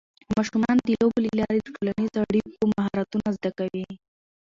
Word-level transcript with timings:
ماشومان 0.35 0.75
د 0.81 0.87
لوبو 0.99 1.17
له 1.25 1.31
لارې 1.39 1.59
د 1.61 1.67
ټولنیزو 1.75 2.19
اړیکو 2.29 2.61
مهارتونه 2.75 3.27
زده 3.37 3.51
کوي. 3.59 3.85